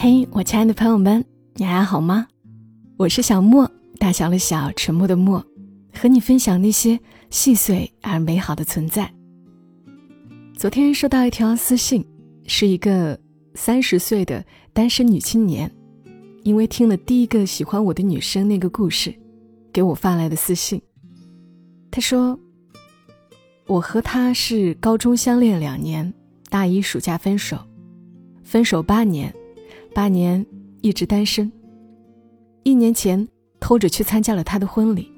[0.00, 1.24] 嘿，我亲爱的朋友们，
[1.54, 2.28] 你还好吗？
[2.96, 5.44] 我是小莫，大小的小，沉默的默，
[5.92, 9.12] 和你分享那些细碎而美好的存在。
[10.56, 12.06] 昨天收到一条私信，
[12.46, 13.18] 是一个
[13.56, 15.68] 三十岁的单身女青年，
[16.44, 19.12] 因为听了第一个喜欢我的女生那个故事，
[19.72, 20.80] 给我发来的私信。
[21.90, 22.38] 她说
[23.66, 26.14] ：“我和他是高中相恋两年，
[26.48, 27.58] 大一暑假分手，
[28.44, 29.34] 分手八年。”
[29.98, 30.46] 八年
[30.80, 31.50] 一直单身。
[32.62, 33.26] 一年前
[33.58, 35.12] 偷着去参加了他的婚礼，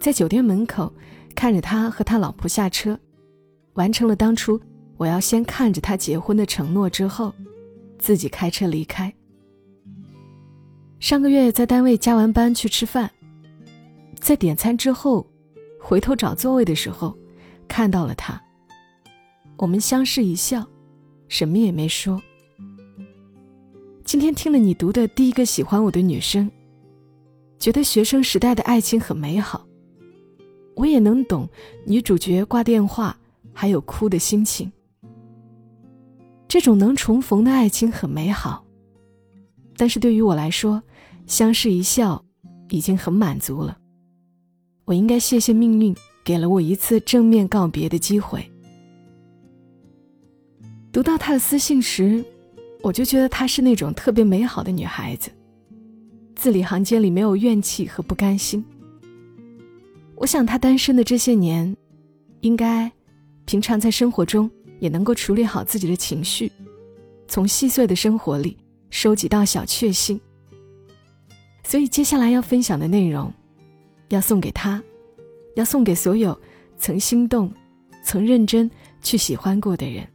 [0.00, 0.90] 在酒店门口
[1.34, 2.98] 看着他和他老婆下车，
[3.74, 4.58] 完成了当初
[4.96, 7.34] 我要先看着他结婚的承诺之后，
[7.98, 9.12] 自己开车离开。
[10.98, 13.10] 上个月在单位加完班去吃饭，
[14.18, 15.26] 在点餐之后，
[15.78, 17.14] 回头找座位的时候，
[17.68, 18.40] 看到了他。
[19.58, 20.66] 我们相视一笑，
[21.28, 22.18] 什么也没说。
[24.10, 26.50] 今天听了你读的第一个喜欢我的女生，
[27.60, 29.64] 觉得学生时代的爱情很美好。
[30.74, 31.48] 我也能懂
[31.86, 33.16] 女主角挂电话
[33.52, 34.72] 还有哭的心情。
[36.48, 38.64] 这种能重逢的爱情很美好，
[39.76, 40.82] 但是对于我来说，
[41.28, 42.24] 相视一笑
[42.70, 43.78] 已经很满足了。
[44.86, 48.44] 我应该谢谢命运给了我一次正面告别的机会。
[50.90, 52.24] 读到他的私信时。
[52.82, 55.30] 我就觉得她是那种特别美好的女孩子，
[56.34, 58.64] 字里行间里没有怨气和不甘心。
[60.16, 61.76] 我想她单身的这些年，
[62.40, 62.90] 应该
[63.44, 66.50] 平常在生活中也能够处理好自己的情绪，
[67.28, 68.56] 从细碎的生活里
[68.88, 70.20] 收集到小确幸。
[71.62, 73.32] 所以接下来要分享的内容，
[74.08, 74.82] 要送给她，
[75.54, 76.38] 要送给所有
[76.78, 77.52] 曾心动、
[78.02, 78.70] 曾认真
[79.02, 80.06] 去喜欢过的人。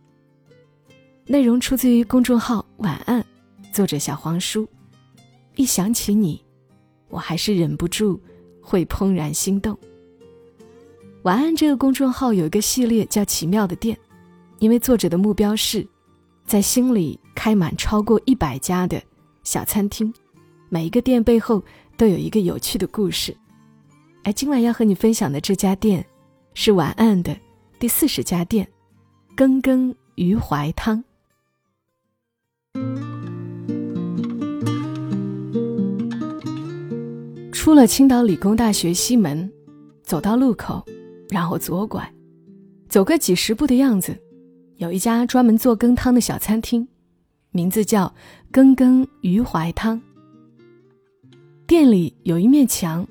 [1.28, 3.26] 内容出自于公众号“晚安”，
[3.74, 4.68] 作者小黄书。
[5.56, 6.40] 一想起你，
[7.10, 8.22] 我还是忍不住
[8.62, 9.76] 会怦然心动。
[11.24, 13.98] 晚安这个公众号有一个系列叫“奇妙的店”，
[14.60, 15.88] 因为作者的目标是，
[16.46, 19.02] 在心里开满超过一百家的
[19.44, 20.14] 小餐厅，
[20.70, 21.64] 每一个店背后
[21.98, 23.36] 都有一个有趣的故事。
[24.24, 26.06] 而今晚要和你分享的这家店，
[26.54, 27.36] 是晚安的
[27.80, 28.68] 第四十家店——
[29.36, 31.04] 羹羹鱼怀汤。
[37.52, 39.52] 出了青岛理工大学西门，
[40.04, 40.86] 走到路口，
[41.30, 42.14] 然后左拐，
[42.88, 44.16] 走个几十步的样子，
[44.78, 46.88] 有一家专门做羹汤的小餐厅，
[47.50, 48.14] 名字叫
[48.52, 50.00] “羹羹鱼怀汤”。
[51.66, 53.06] 店里有一面墙，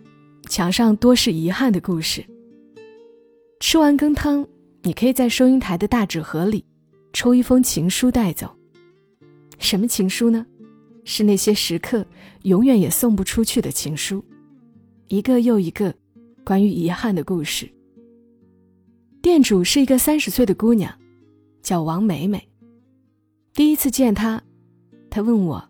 [0.49, 2.25] 墙上多是遗憾的故事。
[3.59, 4.47] 吃完羹汤，
[4.83, 6.65] 你可以在收银台的大纸盒里
[7.13, 8.49] 抽一封情书带走。
[9.65, 10.47] 什么情书呢？
[11.07, 12.07] 是那些时刻
[12.43, 14.23] 永远也送不出去的情书。
[15.09, 15.95] 一个又一个
[16.45, 17.67] 关于遗憾的故事。
[19.23, 20.93] 店主是一个三十岁的姑娘，
[21.63, 22.47] 叫王美美。
[23.55, 24.43] 第一次见她，
[25.09, 25.67] 她问我：“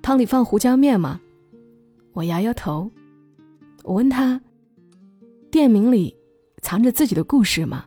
[0.00, 1.20] 汤里放胡椒面吗？”
[2.14, 2.90] 我摇摇头。
[3.82, 4.40] 我问她
[5.52, 6.16] ：“店名里
[6.62, 7.84] 藏着自己的故事吗？”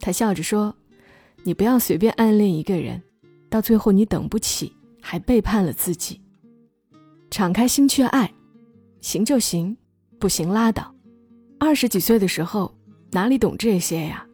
[0.00, 0.74] 她笑着说
[1.44, 3.02] ：“你不要随便暗恋一个人，
[3.50, 6.20] 到最后你等不起，还背叛了自己。
[7.30, 8.32] 敞开心去爱。”
[9.00, 9.76] 行就行，
[10.18, 10.92] 不行拉倒。
[11.58, 12.74] 二十几岁的时候，
[13.12, 14.26] 哪里懂这些呀？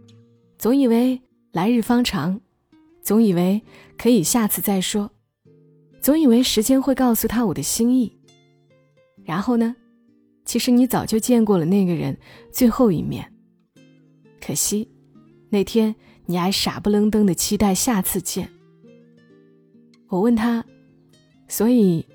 [0.58, 1.20] 总以为
[1.52, 2.40] 来日方长，
[3.02, 3.60] 总以为
[3.98, 5.10] 可以下次再说，
[6.00, 8.16] 总以为时间会告诉他我的心意。
[9.22, 9.76] 然后呢？
[10.46, 12.18] 其实你早就见过了那个人
[12.50, 13.32] 最后一面。
[14.40, 14.90] 可惜，
[15.50, 15.94] 那天
[16.24, 18.50] 你还傻不愣登的期待下次见。
[20.08, 20.64] 我问他，
[21.48, 22.06] 所以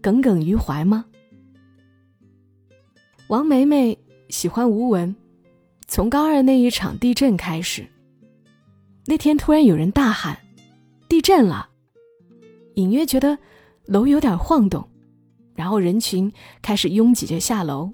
[0.00, 1.04] 耿耿于怀吗？
[3.28, 3.96] 王梅梅
[4.28, 5.14] 喜欢吴文，
[5.86, 7.86] 从高二那一场地震开始。
[9.06, 10.38] 那天突然有人大喊
[11.08, 11.68] ：“地震了！”
[12.76, 13.36] 隐约觉得
[13.86, 14.88] 楼有点晃动，
[15.54, 17.90] 然后人群开始拥挤着下楼，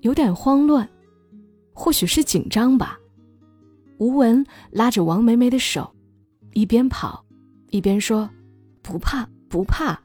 [0.00, 0.88] 有点慌乱，
[1.72, 2.98] 或许是紧张吧。
[3.98, 5.92] 吴文拉着王梅梅的手，
[6.52, 7.24] 一边跑
[7.70, 8.28] 一边说
[8.82, 9.98] ：“不怕，不怕。”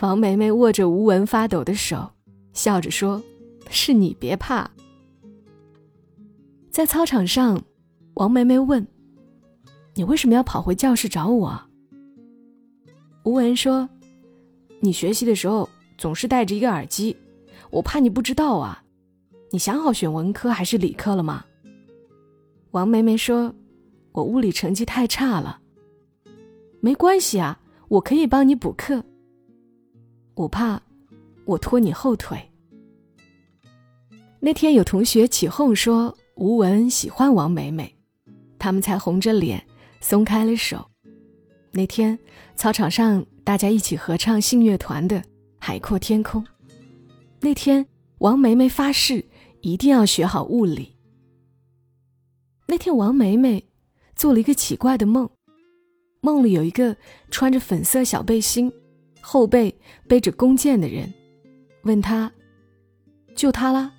[0.00, 2.10] 王梅梅握着吴文发抖的手。
[2.54, 3.22] 笑着说
[3.70, 4.68] ：“是你别怕。”
[6.72, 7.62] 在操场上，
[8.14, 8.84] 王梅梅问
[9.94, 11.60] ：“你为什么要跑回教室找我？”
[13.22, 13.88] 吴文说
[14.80, 17.16] ：“你学习的时候总是戴着一个耳机，
[17.70, 18.82] 我怕你不知道啊。
[19.52, 21.44] 你想好选文科还是理科了吗？”
[22.72, 23.54] 王梅梅说
[24.10, 25.60] ：“我物理成绩太差了。”
[26.80, 29.04] 没关系啊，我可以帮你补课。
[30.34, 30.80] 我怕
[31.44, 32.50] 我拖你后腿。
[34.40, 37.92] 那天有同学起哄说吴文喜欢王美美，
[38.58, 39.66] 他们才红着脸
[40.00, 40.88] 松开了手。
[41.72, 42.16] 那天
[42.54, 45.16] 操场上大家一起合唱信乐团的
[45.58, 46.42] 《海阔天空》。
[47.40, 47.86] 那天
[48.18, 49.24] 王梅梅发誓
[49.60, 50.96] 一定要学好物理。
[52.68, 53.68] 那天王梅梅
[54.14, 55.28] 做了一个奇怪的梦，
[56.20, 56.96] 梦里有一个
[57.30, 58.72] 穿着粉色小背心、
[59.20, 59.74] 后背
[60.08, 61.12] 背着弓箭的人，
[61.82, 62.32] 问他
[63.36, 63.92] ：“就他啦？”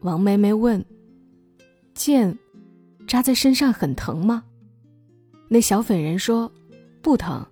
[0.00, 0.84] 王梅梅问
[1.94, 2.38] ：“剑
[3.06, 4.44] 扎在身上很疼吗？”
[5.48, 6.50] 那小粉人说
[7.02, 7.44] ：“不疼。”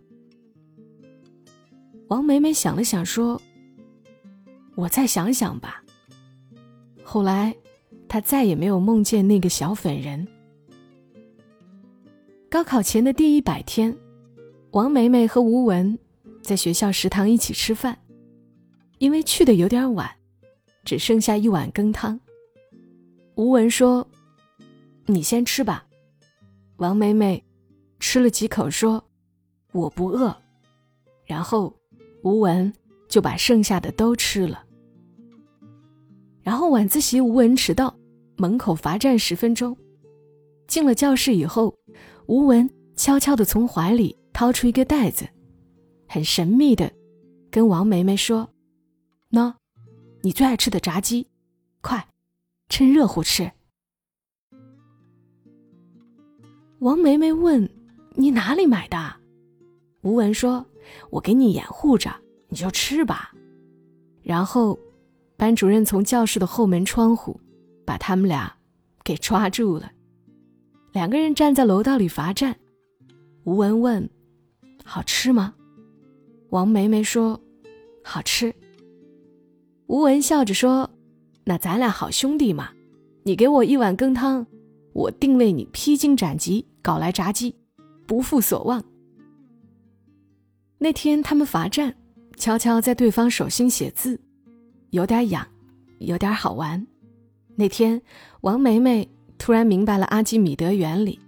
[2.08, 3.40] 王梅梅想了想说
[4.76, 5.82] ：“我再想想吧。”
[7.02, 7.54] 后来，
[8.08, 10.26] 她再也没有梦见那个小粉人。
[12.56, 13.94] 高考前的第一百天，
[14.70, 15.98] 王梅梅和吴文
[16.40, 17.98] 在学校食堂一起吃饭，
[18.96, 20.10] 因为去的有点晚，
[20.82, 22.18] 只剩下一碗羹汤。
[23.34, 24.08] 吴文说
[25.04, 25.86] ：“你先吃吧。”
[26.80, 27.44] 王梅梅
[28.00, 29.04] 吃了几口说
[29.72, 30.34] ：“我不饿。”
[31.28, 31.76] 然后
[32.22, 32.72] 吴文
[33.06, 34.64] 就把剩下的都吃了。
[36.42, 37.94] 然后晚自习，吴文迟到，
[38.38, 39.76] 门口罚站十分钟。
[40.66, 41.76] 进了教室以后，
[42.26, 45.28] 吴文悄悄地从怀里掏出一个袋子，
[46.08, 46.92] 很神秘的
[47.50, 48.50] 跟王梅梅说
[49.30, 49.54] ：“喏，
[50.22, 51.28] 你最爱吃的炸鸡，
[51.80, 52.08] 快。”
[52.68, 53.52] 趁热乎吃。
[56.80, 57.70] 王梅梅问
[58.16, 59.16] ：“你哪里买的？”
[60.02, 60.66] 吴文说
[61.10, 62.12] ：“我给你掩护着，
[62.48, 63.32] 你就吃吧。”
[64.20, 64.76] 然后，
[65.36, 67.40] 班主任从教室的后门窗户
[67.84, 68.52] 把他们俩
[69.04, 69.92] 给抓住了。
[70.96, 72.56] 两个人站在楼道里罚站。
[73.44, 74.08] 吴文问
[74.82, 75.52] ：“好吃吗？”
[76.48, 77.38] 王梅梅说
[78.02, 78.50] ：“好吃。”
[79.88, 80.90] 吴文笑着说。
[81.44, 82.70] 那咱俩好兄弟嘛，
[83.24, 84.46] 你给我一碗羹汤，
[84.94, 87.54] 我定为你披荆斩棘搞来炸鸡，
[88.06, 88.82] 不负所望。
[90.78, 91.94] 那天他们罚站，
[92.36, 94.18] 悄悄在对方手心写字，
[94.90, 95.46] 有点痒，
[95.98, 96.84] 有点好玩。
[97.54, 98.00] 那天
[98.40, 99.06] 王梅梅
[99.38, 101.18] 突然明白了阿基米德原理，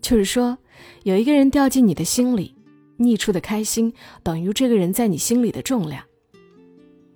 [0.00, 0.56] 就是说
[1.02, 2.54] 有一个人掉进你的心里，
[2.98, 6.02] 溢出的开心等于这个人在你心里的重量。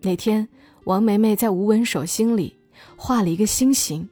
[0.01, 0.49] 那天。
[0.85, 2.59] 王梅梅在吴文手心里
[2.97, 4.09] 画了一个心形，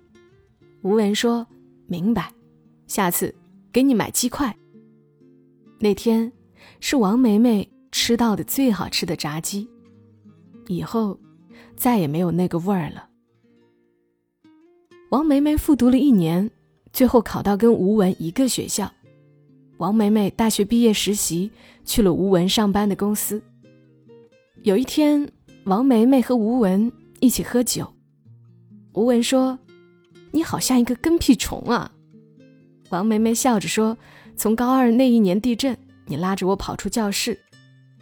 [0.83, 1.45] 吴文说
[1.89, 2.33] ：“明白，
[2.87, 3.35] 下次
[3.73, 4.57] 给你买鸡块。”
[5.81, 6.31] 那天
[6.79, 9.69] 是王梅梅吃到的最好吃的炸鸡，
[10.69, 11.19] 以后
[11.75, 13.10] 再也没有那个味儿了。
[15.11, 16.49] 王梅梅复读了一年，
[16.93, 18.89] 最后考到跟吴文一个学校。
[19.79, 21.51] 王梅梅大学毕业实习
[21.85, 23.43] 去了吴文上班的公司。
[24.63, 25.31] 有一天。
[25.65, 26.91] 王梅梅和吴文
[27.21, 27.87] 一起喝酒，
[28.95, 29.59] 吴文说
[30.33, 31.93] ：“你好像一个跟屁虫啊。”
[32.89, 33.97] 王梅梅笑着说
[34.37, 37.39] ：“从高二那一年地震，你拉着我跑出教室，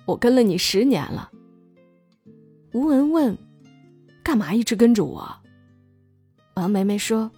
[0.07, 1.31] 我跟了你十年了。”
[2.73, 3.37] 吴文问
[4.23, 5.29] ：“干嘛一直跟着我？”
[6.59, 7.31] 王梅梅说：“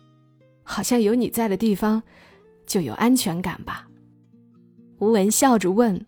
[0.65, 2.03] 好像有你在的地方，
[2.67, 3.87] 就有安全感吧。”
[4.99, 6.07] 吴文笑着问：“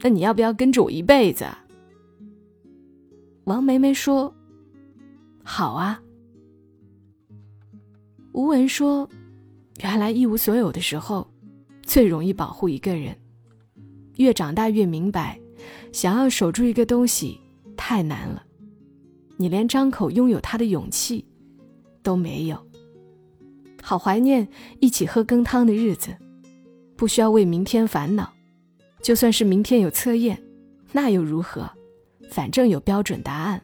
[0.00, 1.44] 那你要不要跟着我一辈子？”
[3.44, 4.34] 王梅梅说
[5.44, 6.02] ：“好啊。”
[8.32, 9.06] 吴文说
[9.82, 11.30] ：“原来一无所有的时候，
[11.82, 13.14] 最容易保护一个人。
[14.16, 15.38] 越长大越明白，
[15.92, 17.38] 想要守住一个东西
[17.76, 18.42] 太难了，
[19.36, 21.26] 你连张口拥有它的勇气
[22.04, 22.56] 都没有。
[23.82, 24.46] 好怀念
[24.78, 26.16] 一起喝羹汤的日子，
[26.94, 28.32] 不需要为明天烦恼。
[29.02, 30.40] 就算是明天有测验，
[30.92, 31.68] 那又如何？”
[32.30, 33.62] 反正有标准答案。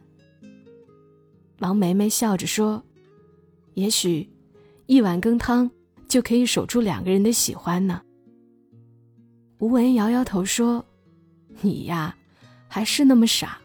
[1.61, 2.83] 王梅梅笑着说
[3.75, 4.29] ：“也许，
[4.87, 5.69] 一碗羹汤
[6.07, 8.03] 就可以守住两个人的喜欢呢。”
[9.59, 10.85] 吴文摇摇头说
[11.63, 12.15] ：“你呀，
[12.69, 13.59] 还是那么傻。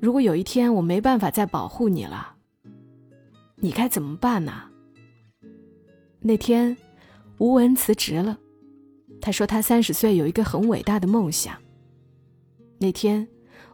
[0.00, 2.36] 如果有一天我没办法再保护你了，
[3.60, 4.64] 你该怎么办呢？”
[6.20, 6.76] 那天，
[7.38, 8.38] 吴文辞职了。
[9.20, 11.56] 他说他三十岁有一个很伟大的梦想。
[12.78, 13.28] 那天。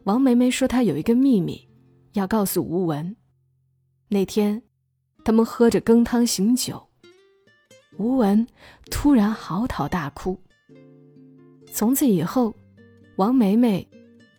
[0.05, 1.69] 王梅梅说：“她有一个秘密，
[2.12, 3.16] 要告诉吴文。”
[4.07, 4.62] 那天，
[5.25, 6.88] 他们喝着羹汤醒酒，
[7.97, 8.47] 吴文
[8.88, 10.40] 突然嚎啕大哭。
[11.73, 12.55] 从此以后，
[13.16, 13.85] 王梅梅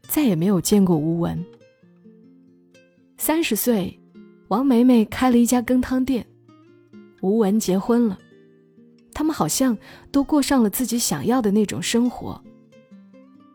[0.04, 1.46] 再也没有见过吴文。
[3.18, 4.00] 三十岁，
[4.50, 6.25] 王梅梅开了一家羹汤店，
[7.22, 8.18] 吴文结婚了，
[9.13, 9.77] 他们好像
[10.10, 12.42] 都过上了自己想要的那种生活。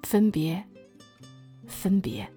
[0.02, 0.62] 分别，
[1.66, 2.28] 分别。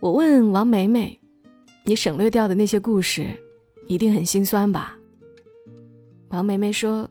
[0.00, 1.18] 我问王梅梅
[1.84, 3.26] ：“你省略掉的那些故事，
[3.86, 4.98] 一定很心酸吧？”
[6.28, 7.08] 王梅梅说：“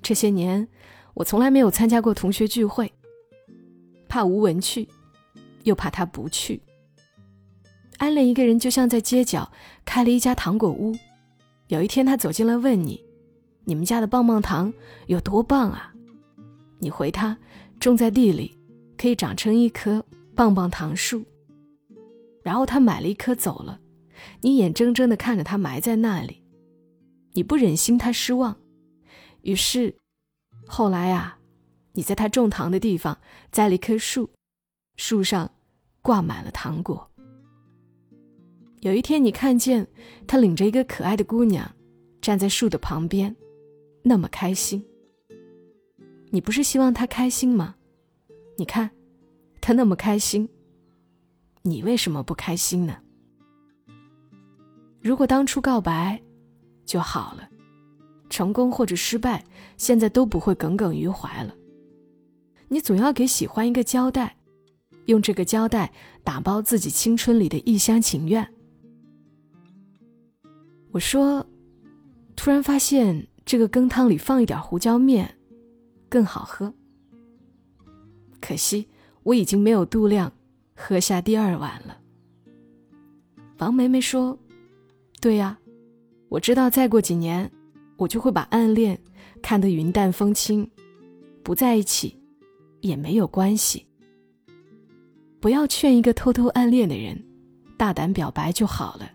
[0.00, 0.66] 这些年，
[1.12, 2.90] 我从来没有参加过同学聚会，
[4.08, 4.88] 怕吴文去，
[5.66, 6.62] 又怕他不去。
[7.98, 9.50] 暗恋一个人，就像在街角
[9.84, 10.94] 开了一家糖果屋。
[11.68, 13.04] 有一天，他走进来问你
[13.64, 14.72] ：‘你们家的棒棒糖
[15.06, 15.92] 有多棒啊？’
[16.78, 17.36] 你回他
[17.80, 18.56] ：‘种在地里，
[18.96, 20.04] 可以长成一棵
[20.34, 21.24] 棒棒糖树。’”
[22.44, 23.80] 然后他买了一棵走了，
[24.42, 26.44] 你眼睁睁的看着他埋在那里，
[27.32, 28.56] 你不忍心他失望，
[29.42, 29.96] 于是，
[30.64, 31.38] 后来啊，
[31.94, 33.18] 你在他种糖的地方
[33.50, 34.30] 栽了一棵树，
[34.96, 35.50] 树上
[36.06, 37.10] 挂满了糖果。
[38.82, 39.84] 有一天你看见
[40.24, 41.68] 他领着一个可爱的姑娘
[42.22, 43.34] 站在树的旁边，
[44.04, 44.86] 那么开心。
[46.30, 47.74] 你不是希望他开心吗？
[48.56, 48.88] 你看，
[49.60, 50.48] 他那么开心。
[51.62, 52.98] 你为什么不开心呢？
[55.00, 56.22] 如果当初告白
[56.84, 57.48] 就好了，
[58.30, 59.44] 成功或者失败，
[59.76, 61.52] 现在都不会耿耿于怀了。
[62.68, 64.36] 你总要给喜欢一个交代，
[65.06, 68.46] 用这个胶带打包自己青春里的一厢情愿。
[70.92, 71.46] 我说，
[72.36, 75.36] 突然发现这个羹汤里放一点胡椒面
[76.08, 76.72] 更好喝。
[78.40, 78.88] 可惜
[79.22, 80.32] 我已经没有度量。
[80.78, 81.98] 喝下第二碗了。
[83.56, 84.38] 王梅梅说
[85.22, 85.58] ：“对呀，
[86.28, 87.50] 我知道再过几年，
[87.96, 89.00] 我就会把暗恋
[89.40, 90.70] 看得云淡风轻，
[91.42, 92.14] 不在一起
[92.82, 93.86] 也没有关系。
[95.40, 97.24] 不要劝一个偷偷暗恋的人
[97.76, 99.10] 大胆表白就好了，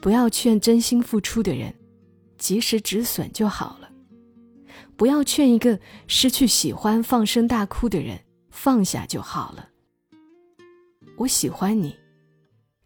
[0.00, 1.74] 不要劝真心付出的人
[2.38, 3.90] 及时止损就好了，
[4.96, 8.20] 不要劝一个失去喜欢放声大哭的人
[8.50, 9.68] 放下就好了。”
[11.18, 11.94] 我喜欢你，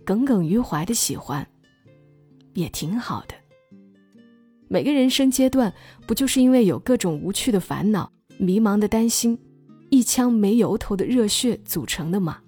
[0.05, 1.47] 耿耿于怀的喜欢，
[2.55, 3.35] 也挺好的。
[4.69, 5.73] 每个人生阶段，
[6.07, 9.39] 不就是因为有各种无趣的烦恼、迷茫的担心、
[9.91, 12.39] 一腔没由头的热血组成的吗？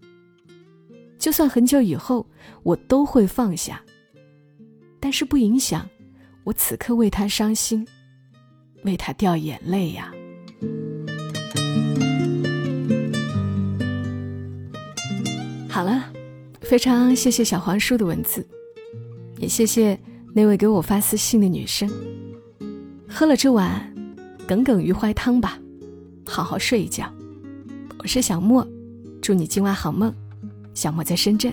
[1.18, 2.26] 就算很久以后，
[2.62, 3.82] 我都会放下，
[5.00, 5.88] 但是不影响
[6.44, 7.86] 我此刻为他伤心，
[8.84, 10.12] 为他掉眼泪呀。
[15.68, 16.12] 好了，
[16.60, 18.46] 非常谢谢小黄书的文字，
[19.38, 19.98] 也谢谢
[20.32, 21.90] 那位给我发私信的女生。
[23.08, 23.92] 喝了这碗
[24.46, 25.58] 耿耿于怀汤吧，
[26.26, 27.12] 好好睡一觉。
[28.00, 28.66] 我是小莫，
[29.20, 30.14] 祝你今晚好梦。
[30.72, 31.52] 小莫在深圳，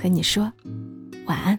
[0.00, 0.50] 和你说
[1.26, 1.58] 晚安。